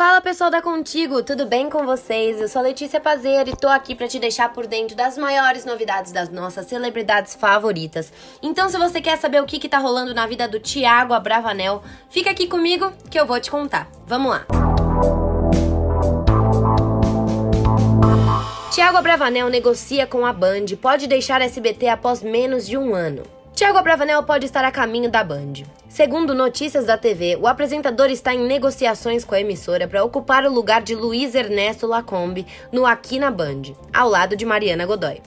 [0.00, 2.40] Fala pessoal da Contigo, tudo bem com vocês?
[2.40, 6.10] Eu sou Letícia Pazeiro e tô aqui para te deixar por dentro das maiores novidades
[6.10, 8.10] das nossas celebridades favoritas.
[8.42, 11.82] Então, se você quer saber o que, que tá rolando na vida do Thiago Abravanel,
[12.08, 13.90] fica aqui comigo que eu vou te contar.
[14.06, 14.46] Vamos lá!
[18.72, 23.39] Thiago Abravanel negocia com a Band e pode deixar SBT após menos de um ano.
[23.54, 25.64] Tiago Abravanel pode estar a caminho da Band.
[25.88, 30.52] Segundo notícias da TV, o apresentador está em negociações com a emissora para ocupar o
[30.52, 35.20] lugar de Luiz Ernesto Lacombe no Aqui na Band, ao lado de Mariana Godoy.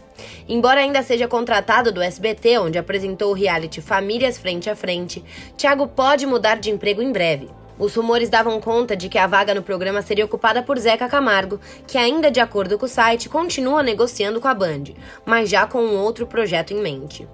[0.48, 5.24] Embora ainda seja contratado do SBT, onde apresentou o reality Famílias Frente a Frente,
[5.56, 7.50] Tiago pode mudar de emprego em breve.
[7.78, 11.60] Os rumores davam conta de que a vaga no programa seria ocupada por Zeca Camargo,
[11.88, 14.94] que ainda de acordo com o site continua negociando com a Band,
[15.26, 17.28] mas já com um outro projeto em mente.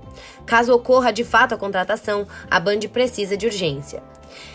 [0.46, 4.02] Caso ocorra de fato a contratação, a Band precisa de urgência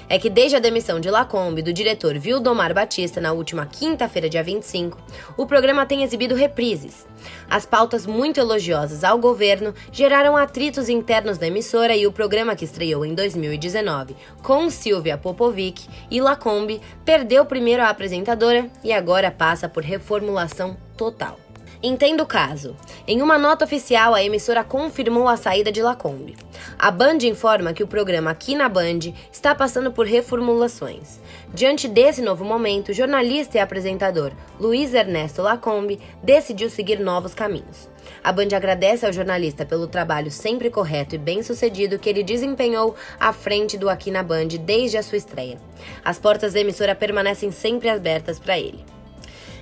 [0.09, 4.43] é que desde a demissão de Lacombe do diretor Vildomar Batista na última quinta-feira, dia
[4.43, 4.99] 25,
[5.37, 7.07] o programa tem exibido reprises.
[7.49, 12.65] As pautas muito elogiosas ao governo geraram atritos internos da emissora e o programa que
[12.65, 19.69] estreou em 2019 com Silvia Popovic e Lacombe perdeu primeiro a apresentadora e agora passa
[19.69, 21.39] por reformulação total.
[21.83, 22.75] Entenda o caso.
[23.07, 26.35] Em uma nota oficial, a emissora confirmou a saída de Lacombe.
[26.79, 31.21] A Band informa que o programa aqui na Band está passando por reformulações.
[31.53, 37.91] Diante desse novo momento, o jornalista e apresentador Luiz Ernesto Lacombe decidiu seguir novos caminhos.
[38.23, 43.35] A Band agradece ao jornalista pelo trabalho sempre correto e bem-sucedido que ele desempenhou à
[43.35, 45.59] frente do Aqui na Band desde a sua estreia.
[46.03, 48.94] As portas da emissora permanecem sempre abertas para ele.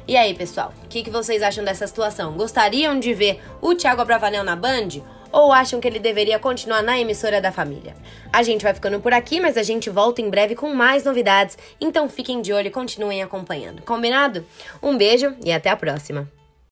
[0.07, 2.33] E aí, pessoal, o que, que vocês acham dessa situação?
[2.33, 5.01] Gostariam de ver o Thiago Abravanel na Band?
[5.31, 7.95] Ou acham que ele deveria continuar na emissora da família?
[8.33, 11.57] A gente vai ficando por aqui, mas a gente volta em breve com mais novidades,
[11.81, 13.83] então fiquem de olho e continuem acompanhando.
[13.83, 14.45] Combinado?
[14.83, 16.42] Um beijo e até a próxima!